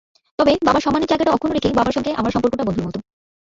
[0.39, 2.99] তবে বাবার সম্মানের জায়গাটা অক্ষুণ্ন রেখেই বাবার সঙ্গে আমার সম্পর্কটা বন্ধুর মতো।